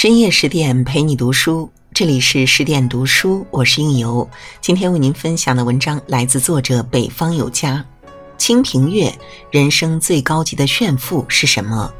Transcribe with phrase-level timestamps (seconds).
[0.00, 4.30] 深夜十点陪你读书，这里是十点读书，我是应由。
[4.60, 7.84] 今天为您分享的文章来自作者北方有家。
[8.36, 9.12] 清平乐，
[9.50, 11.92] 人生最高级的炫富是什么？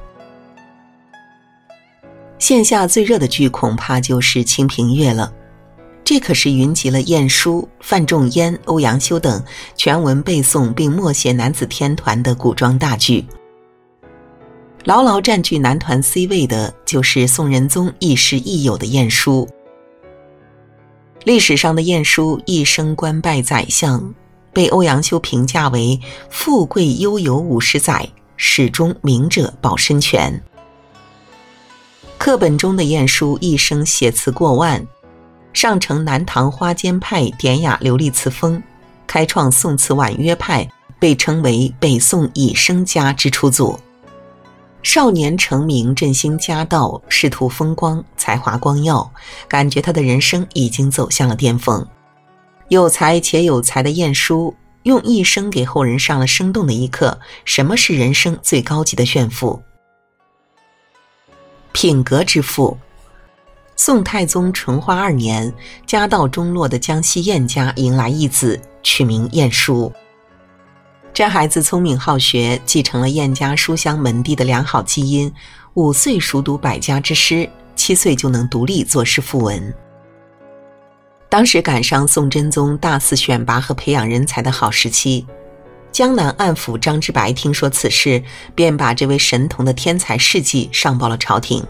[2.39, 5.33] 线下最热的剧恐怕就是《清平乐》了。
[6.05, 9.43] 这可是云集了晏殊、范仲淹、欧阳修等
[9.75, 13.27] 全文背诵并默写男子天团的古装大剧。
[14.89, 19.47] 牢牢占据男团 C 位的，就是宋仁宗亦师亦友的晏殊。
[21.25, 24.15] 历史上的晏殊一生官拜宰相，
[24.51, 26.01] 被欧阳修评价为
[26.33, 30.43] “富贵悠游五十载，始终明者保身权”。
[32.17, 34.83] 课本中的晏殊一生写词过万，
[35.53, 38.63] 上承南唐花间派典雅流利词风，
[39.07, 40.67] 开创宋词婉约派，
[40.99, 43.79] 被称为北宋以声家之初祖。
[44.83, 49.11] 少年成名，振兴家道，仕途风光，才华光耀，
[49.47, 51.87] 感觉他的人生已经走向了巅峰。
[52.69, 54.55] 有才且有才的晏殊，
[54.85, 59.61] 用一生给后人上了生动的一课：什么是人生最高级的炫富？
[61.73, 62.77] 品格之富。
[63.77, 65.53] 宋太宗淳化二年，
[65.87, 69.93] 家道中落的江西晏家迎来一子，取名晏殊。
[71.15, 75.33] 这孩子聪明好学，继承了晏家书香门第的良好基因。
[75.75, 79.75] 五岁熟读百家之诗，七岁就能独立作诗赋文。
[81.29, 85.27] 当时赶上宋真宗大肆选拔和培养人才的好时期，
[85.91, 88.23] 江南暗府张之白听说此事，
[88.55, 91.65] 便把这位神童的天才事迹上报了朝廷。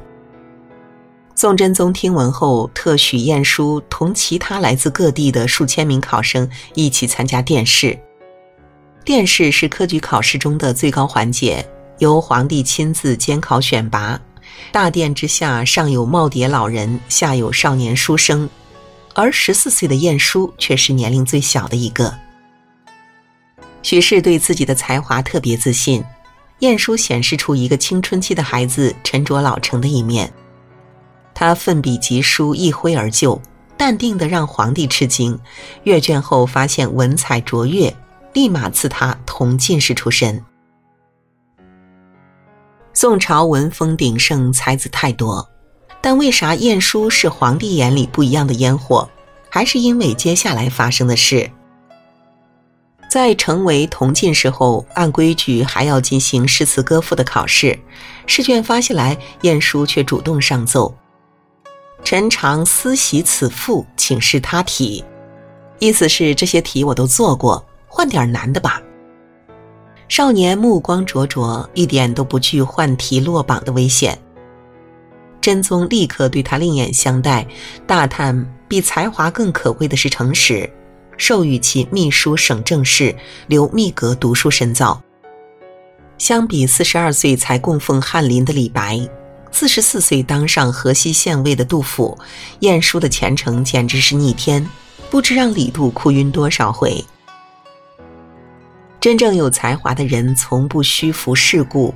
[1.35, 7.99] 宋真宗听闻后，特许晏殊同其他来自各地的数千名考生一起参加殿试。
[9.05, 11.67] 殿试是科举考试中的最高环节，
[11.99, 14.21] 由皇帝亲自监考选拔。
[14.71, 18.49] 大殿之下，上有耄耋老人，下有少年书生，
[19.15, 22.15] 而十四岁的晏殊却是年龄最小的一个。
[23.83, 26.05] 许氏对自己的才华特别自信，
[26.59, 30.31] 晏殊显示出一个青春期的孩子沉着老成的一面。
[31.33, 33.41] 他奋笔疾书，一挥而就，
[33.77, 35.39] 淡定的让皇帝吃惊。
[35.85, 37.95] 阅卷后发现文采卓越。
[38.39, 40.45] 立马赐他同进士出身。
[42.95, 45.51] 宋朝文风鼎盛，才子太多，
[46.01, 49.11] 但为啥晏殊是皇帝眼里不一样的烟火？
[49.51, 51.51] 还是因为接下来发生的事。
[53.11, 57.77] 在成为同进士后，按规矩还要进行诗词歌赋的考试。
[58.29, 60.95] 试卷发下来，晏殊却主动上奏
[62.05, 65.05] ：“臣常思习此赋，请示他题。”
[65.81, 67.65] 意思是这些题我都做过。
[67.99, 68.81] 换点难的吧。
[70.07, 74.17] 少年目光灼灼，一点都不惧换题落榜的危险。
[75.41, 77.45] 真宗立刻对他另眼相待，
[77.89, 80.71] 大叹比才华更可贵的是诚实，
[81.17, 83.13] 授予其秘书省政事，
[83.49, 85.03] 留秘阁读书深造。
[86.19, 89.01] 相比四十二岁才供奉翰林的李白，
[89.51, 92.17] 四十四岁当上河西县尉的杜甫，
[92.61, 94.65] 晏殊的前程简直是逆天，
[95.11, 97.05] 不知让李杜哭晕多少回。
[99.01, 101.95] 真正有才华的人，从不虚浮世故，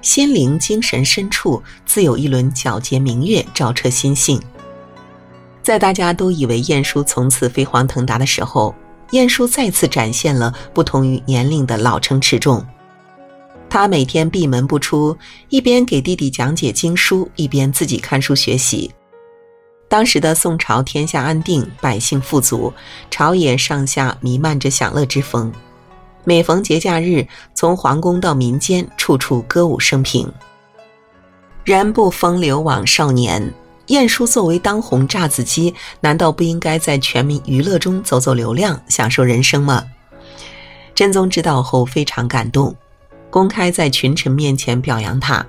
[0.00, 4.40] 心灵、精神深处自有一轮皎洁明月照彻心性。
[5.62, 8.74] 在大家都以为晏殊从此飞黄腾达的时候，
[9.10, 12.64] 晏殊再次展现了不同于年龄的老成持重。
[13.68, 15.16] 他每天闭门不出，
[15.48, 18.90] 一边给弟弟讲解经书，一边自己看书学习。
[19.88, 22.72] 当时的宋朝天下安定，百姓富足，
[23.10, 25.52] 朝野上下弥漫着享乐之风。
[26.26, 30.26] 每逢节假日，从皇宫到民间，处处歌舞升平。
[31.64, 33.52] 人不风流枉少年。
[33.88, 39.84] 晏殊作为当红炸子鸡，难道不应该在全民娱乐中走走流量，享受人生吗？
[40.94, 42.74] 真宗知道后非常感动，
[43.28, 45.44] 公开在群臣面前表扬他。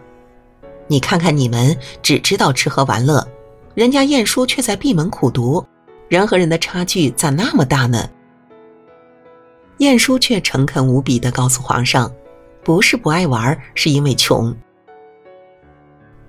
[0.87, 3.25] 你看看你们，只知道吃喝玩乐，
[3.73, 5.65] 人家晏殊却在闭门苦读，
[6.09, 8.09] 人和人的差距咋那么大呢？
[9.79, 12.11] 晏殊却诚恳无比地告诉皇上
[12.63, 14.55] ：“不是不爱玩，是因为穷。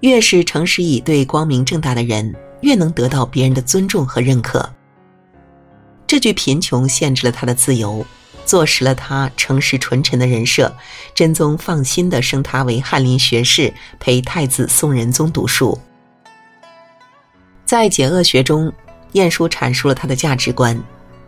[0.01, 4.69] 越是诚实以对、光明正大的人，越能得到别人的尊重和认可。”
[6.07, 8.05] 这句贫穷限制了他的自由，
[8.45, 10.73] 坐实了他诚实纯臣的人设。
[11.15, 15.79] 真宗放心地升他为翰林学士，陪太子宋仁宗读书。
[17.65, 18.73] 在解厄学中，
[19.13, 20.81] 晏殊阐述了他的价值观：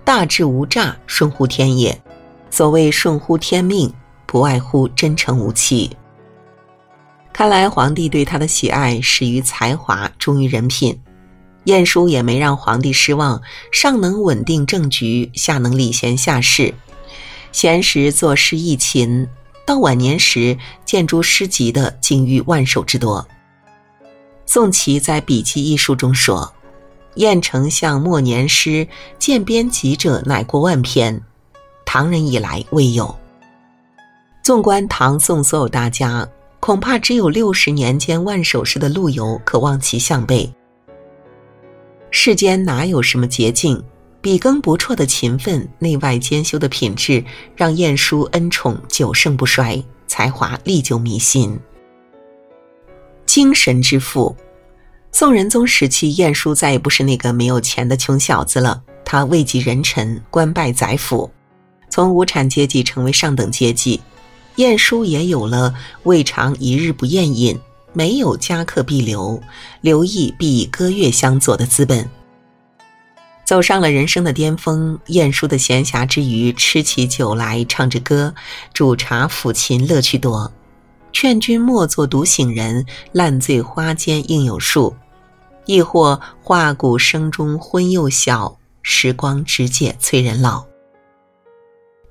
[0.05, 2.01] 大智无诈，顺乎天也。
[2.51, 3.93] 所谓顺乎天命，
[4.27, 5.91] 不外乎真诚无欺。
[7.33, 10.99] 看来皇帝对他的喜爱始于才华，忠于人品。
[11.65, 13.41] 晏殊也没让皇帝失望，
[13.71, 16.73] 上能稳定政局，下能礼贤下士。
[17.53, 19.29] 闲时作诗逸勤，
[19.67, 23.27] 到晚年时，见诸诗集的竟逾万首之多。
[24.47, 26.53] 宋祁在笔记一书中说
[27.17, 31.23] ：“晏丞相末年诗，见编集者乃过万篇，
[31.91, 33.17] 唐人以来未有。”
[34.45, 36.29] 纵观唐宋所有大家。
[36.61, 40.53] 恐怕只有六十年间万首诗的陆游可望其项背。
[42.11, 43.81] 世间哪有什么捷径？
[44.21, 47.25] 笔耕不辍的勤奋，内外兼修的品质，
[47.55, 51.57] 让晏殊恩宠久盛不衰，才华历久弥新。
[53.25, 54.35] 精神之父，
[55.13, 58.83] 宋仁宗时期，晏殊再也不是那个没有钱的穷小子了。
[59.05, 61.31] 他位极人臣，官拜宰辅，
[61.89, 64.01] 从无产阶级成为上等阶级。
[64.57, 67.57] 晏殊也有了未尝一日不宴饮，
[67.93, 69.41] 没有家客必留，
[69.81, 72.09] 留意必以歌乐相佐的资本。
[73.45, 78.35] 走上了人生的巅峰，晏殊的闲暇之余，吃起酒来唱着歌，
[78.75, 80.53] 煮茶抚琴，乐趣多。
[81.13, 84.95] 劝君莫作独醒人，烂醉花间应有数。
[85.65, 90.68] 亦或画鼓声中昏又晓，时光直解催人老。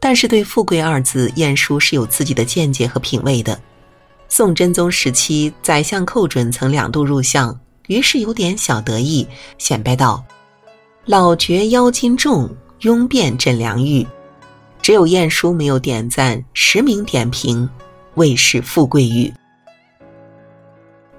[0.07, 3.59] 但是对“富贵”二字，晏殊是有自己的见解和品味的。
[4.30, 7.54] 宋真宗时期，宰相寇准曾两度入相，
[7.88, 9.27] 于是有点小得意，
[9.57, 10.24] 显摆道
[11.04, 12.50] ：“老觉腰筋重，
[12.83, 14.07] 拥遍枕良玉。”
[14.81, 17.69] 只有晏殊没有点赞，实名点评
[18.15, 19.30] ：“未是富贵玉。”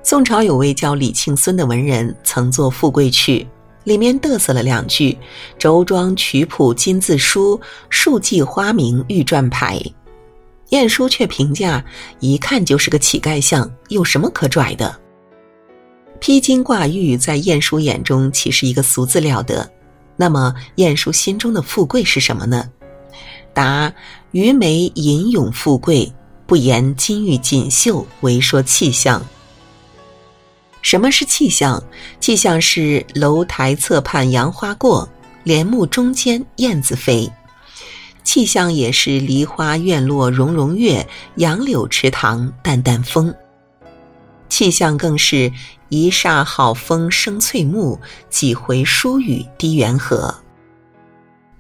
[0.03, 3.41] 宋朝有位叫李庆孙的文人，曾作《富贵曲》。
[3.85, 5.17] 里面嘚瑟了两句
[5.59, 9.81] ：“轴装曲谱金字书，数记花名玉篆牌。”
[10.71, 11.83] 晏殊却评价
[12.21, 14.95] ：“一看就是个乞丐相，有什么可拽的？”
[16.21, 19.71] 披金挂玉在晏殊眼中岂是一个俗字了得？
[20.17, 22.69] 那么晏殊心中的富贵是什么呢？
[23.55, 23.91] 答：
[24.33, 26.13] 鱼眉吟咏富贵，
[26.45, 29.25] 不言金玉锦绣，唯说气象。
[30.91, 31.85] 什么是气象？
[32.19, 35.07] 气象是楼台侧畔杨花过，
[35.45, 37.31] 帘幕中间燕子飞。
[38.25, 43.35] 气象也是梨花院落融融月，杨柳池塘淡淡风。
[44.49, 45.53] 气象更是
[45.91, 48.01] 一霎好风生翠木，
[48.31, 50.35] 几回疏雨滴元河。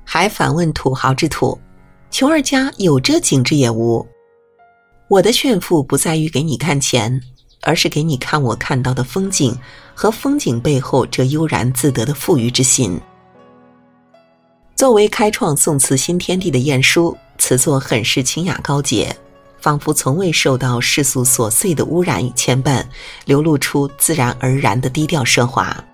[0.05, 1.61] 还反问土豪之土：
[2.11, 4.09] 穷二家有这景致也无？
[5.07, 7.21] 我的炫富不在于给你看钱。
[7.63, 9.57] 而是给你看我看到的风景
[9.95, 13.01] 和风景背后这悠然自得的富裕之心。
[14.77, 19.15] 作为开创宋词新天地的晏殊，词作很是清雅高洁，
[19.61, 22.85] 仿佛从未受到世俗琐碎的污染与牵绊，
[23.25, 25.85] 流露出自然而然的低调奢华。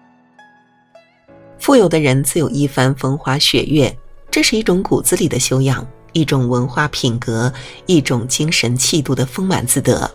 [1.59, 3.97] 富有的人自有一番风花雪月，
[4.31, 7.51] 这是一种骨子里的修养，一种文化品格，
[7.87, 10.15] 一种精神气度的丰满自得。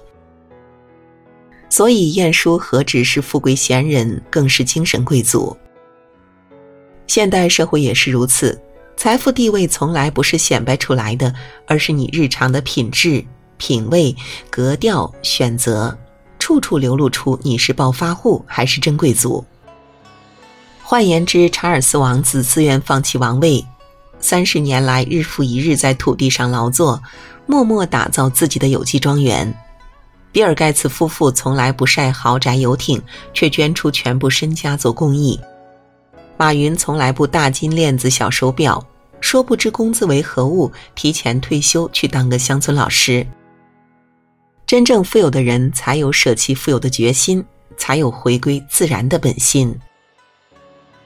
[1.70, 5.56] 所以，晏殊何止是富贵闲人，更是精神贵族。
[7.08, 8.60] 现代社会也是如此，
[8.98, 11.34] 财富地位从来不是显摆出来的，
[11.68, 13.24] 而是你日常的品质、
[13.58, 14.16] 品味、
[14.50, 15.96] 格调、选择，
[16.40, 19.46] 处处流露出你是暴发户还是真贵族。
[20.84, 23.64] 换言之，查尔斯王子自愿放弃王位，
[24.20, 27.02] 三十年来日复一日在土地上劳作，
[27.46, 29.56] 默默打造自己的有机庄园。
[30.32, 33.02] 比尔·盖茨夫妇从来不晒豪宅游艇，
[33.34, 35.40] 却捐出全部身家做公益。
[36.38, 38.84] 马云从来不大金链子、小手表，
[39.20, 43.26] 说不知工资为何物，提前退休去当个乡村老师。
[44.66, 47.44] 真正富有的人才有舍弃富有的决心，
[47.76, 49.76] 才有回归自然的本心。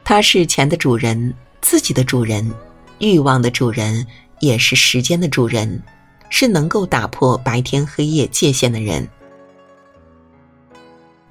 [0.03, 2.53] 他是钱的主人，自己的主人，
[3.00, 4.06] 欲望的主人，
[4.42, 5.82] 也是时间的主人。
[6.36, 9.08] 是能够打破白天黑夜界限的人。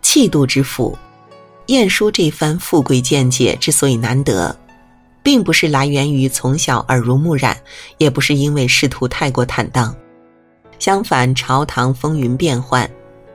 [0.00, 0.96] 气度之富，
[1.66, 4.56] 晏殊这番富贵见解之所以难得，
[5.20, 7.60] 并不是来源于从小耳濡目染，
[7.98, 9.92] 也不是因为仕途太过坦荡。
[10.78, 12.88] 相反，朝堂风云变幻，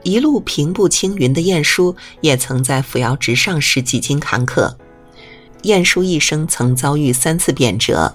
[0.04, 4.74] 一路平步青云的晏殊，也曾在扶摇直上时几经坎坷。
[5.64, 8.10] 晏殊一生曾遭遇三次贬谪。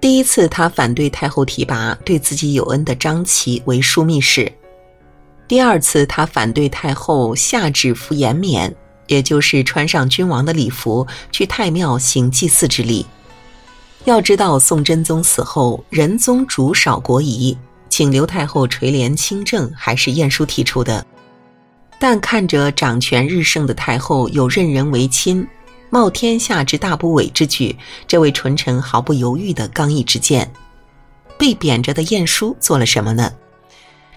[0.00, 4.48] 第一次，他反对太后提拔对自己有恩的张琪为枢密使；
[5.48, 8.72] 第二次，他反对太后下旨服延冕，
[9.08, 13.04] 也就是穿上君王的礼服去太庙行祭祀之礼。
[14.04, 21.04] 要知道，宋真宗死后，仁宗主少国仪，请刘太后垂帘亲政，还是晏殊提出的。
[21.98, 25.44] 但看着掌权日盛的太后有任人唯亲、
[25.90, 27.76] 冒天下之大不韪之举，
[28.06, 30.50] 这位纯臣毫不犹豫的刚毅之见。
[31.38, 33.32] 被贬谪的晏殊做了什么呢？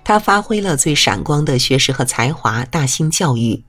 [0.04, 3.64] 他发挥了最闪光的学识和才华，大兴教育。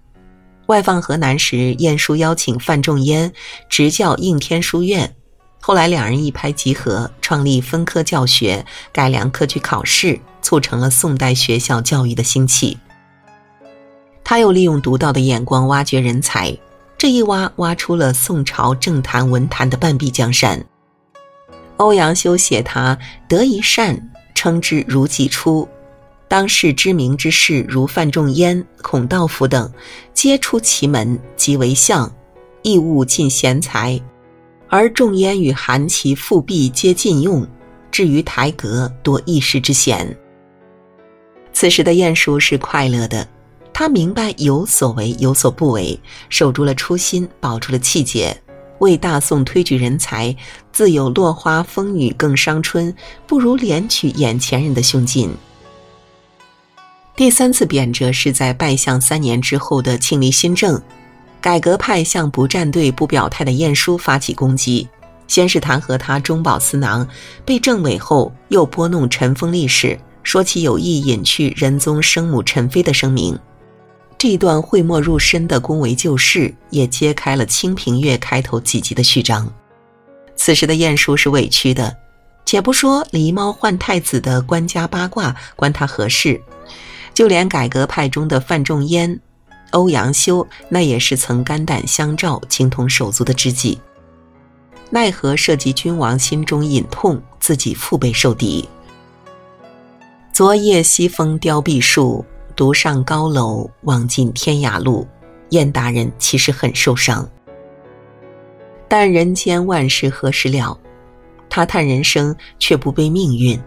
[0.67, 3.33] 外放河南时，晏殊邀请范仲淹
[3.69, 5.15] 执教应天书院。
[5.61, 12.79] 后来两人一拍即合，创立分科教学，改良科举考试，促成了宋代学校教育的兴起。
[14.25, 16.57] 他又利用独到的眼光挖掘人才，
[17.03, 20.65] 这一挖挖出了宋朝政坛文坛的半壁江山。
[21.79, 22.97] 欧阳修写他
[23.29, 25.69] 德一善，称之如己出。
[26.29, 29.69] 当世知名之士如范仲淹、孔道夫等，
[30.15, 32.09] 皆出其门，即为相，
[32.63, 34.01] 亦务尽贤才。
[34.69, 37.45] 而仲淹与韩琦、复辟皆禁用，
[37.91, 40.17] 至于台阁多一时之嫌。
[41.53, 43.27] 此时的晏殊是快乐的，
[43.75, 45.99] 他明白有所为有所不为，
[46.29, 48.37] 守住了初心，保住了气节，
[48.79, 50.35] 为大宋推举人才。
[50.73, 52.95] 自有落花风雨更伤春，
[53.27, 55.31] 不如怜取眼前人的胸襟。
[57.15, 60.81] 第三次贬谪是在拜相三年之后的庆历新政。
[61.43, 64.89] 改革派向不站队、不表态的晏殊发起攻击，
[65.27, 67.07] 先是弹劾他中饱私囊，
[67.45, 73.39] 被政委后又拨弄尘封历史，说其有意隐去仁宗生母陈妃的声明。
[74.23, 79.53] 这一段讳莫入深的恭维旧事，也揭开了《清平乐》开头几集的序章。
[80.37, 81.97] 此时的晏殊是委屈的，
[82.45, 86.41] 且不说狸猫换太子的官家八卦关他何事，
[87.13, 89.21] 就连改革派中的范仲淹。
[89.73, 93.81] 欧阳修那也是曾肝胆相照、情同手足的知己，
[94.89, 98.69] 奈何涉及君王心中隐痛，自己腹背受敌。
[100.33, 102.25] 昨夜西风凋碧树，
[102.57, 105.07] 独上高楼，望尽天涯路。
[105.51, 107.29] 燕大人其实很受伤，
[108.89, 110.79] 但人间万事何时了？
[111.51, 113.61] 他叹人生，却不悲命运。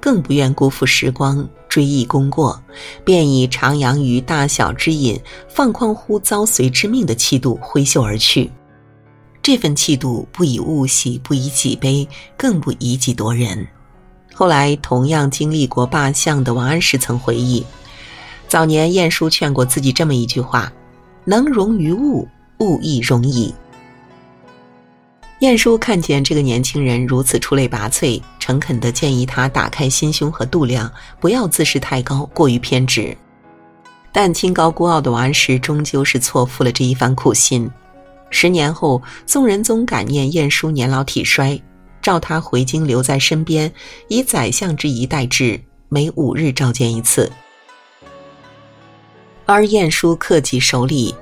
[0.00, 2.62] 更不愿辜负时光，追忆功过，
[3.04, 8.50] 便以徜徉于大小之隐，放旷乎遭随之命的气度挥袖而去。
[9.42, 13.66] 这份气度不以物喜，不以己悲，更不以己夺人。
[14.32, 17.64] 后来同样经历过罢相的王安石曾回忆，
[18.48, 20.72] 早年晏殊劝过自己这么一句话
[21.24, 22.28] ：“能容于物，
[22.60, 23.54] 物亦容矣。”
[25.40, 33.14] 晏殊看见这个年轻人如此出类拔萃，诚恳地建议他打开心胸和度量，不要自视太高，过于偏执。
[34.12, 37.70] 但清高孤傲的王安石终究是错付了这一番苦心。
[38.30, 41.60] 十年后，宋仁宗感念晏殊年老体衰，
[42.00, 43.70] 召他回京留在身边，
[44.08, 45.60] 以宰相之仪待之，
[45.90, 47.30] 每五日召见一次。
[49.46, 51.14] 而晏殊克己守礼。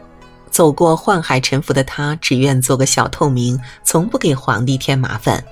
[0.51, 5.45] 走过宦海沉浮的他，只愿做个小透明，从不给皇帝添麻烦。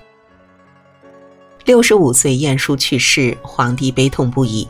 [1.65, 4.69] 六十五岁，晏殊去世，皇帝悲痛不已，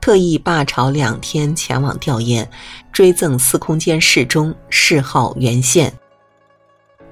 [0.00, 2.46] 特意罢朝两天前往吊唁，
[2.92, 5.92] 追赠司空监侍中，谥号元宪。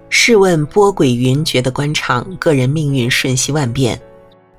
[0.08, 4.00] 试问波诡云谲的官场，个人命运瞬息万变，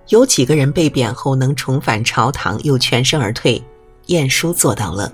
[0.09, 3.63] 有几个人被贬后能重返朝堂又全身而退？
[4.07, 5.11] 晏殊做到了。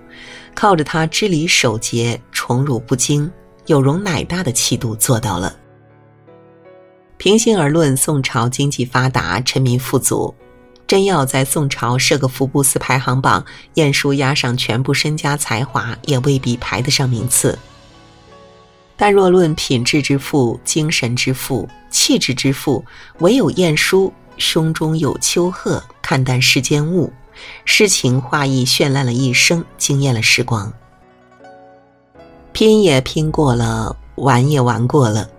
[0.56, 3.32] 靠着他知礼守节、宠辱不惊、
[3.68, 5.56] 有容乃大的气度做到了。
[7.18, 10.34] 平心而论，宋朝经济发达，臣民富足，
[10.88, 17.58] 真要在宋朝设个福布斯排行榜，晏殊压上全部身家才华，也未必排得上名次。
[18.98, 22.84] 但若论品质之富、精神之富、气质之富，
[23.20, 27.14] 唯有晏殊胸中有丘壑，看淡世间物。
[27.66, 30.72] 诗情画意绚烂了一生，惊艳了时光。
[32.52, 35.30] 拼也拼过了，玩也玩过了，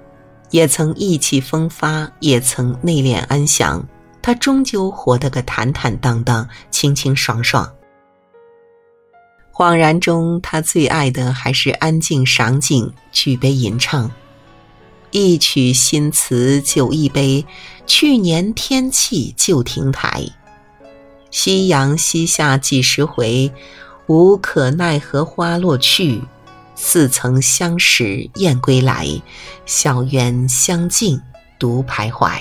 [0.51, 3.87] 也曾意气风发，也曾内敛安详。
[4.23, 7.71] 他终究活得个坦坦荡荡、清清爽爽。
[9.53, 14.11] 恍然中，他最爱的还是安静赏景，举杯吟唱，
[15.11, 17.45] 一曲新词酒一杯，
[17.87, 20.25] 去年天气旧亭台。
[21.31, 23.53] 夕阳西下几时回？
[24.07, 26.23] 无可奈何花落去。
[26.75, 29.07] 似曾相识燕归来，
[29.67, 31.21] 小园香径
[31.59, 32.41] 独徘徊。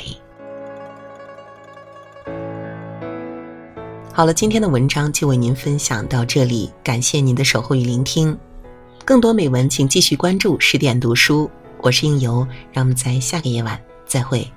[4.13, 8.37] 好了，今天的文章就为您分享到这里，感谢您的守候与聆听。
[9.03, 11.51] 更多美文，请继续关注十点读书。
[11.81, 14.49] 我是应由，让我们在下个夜晚再会。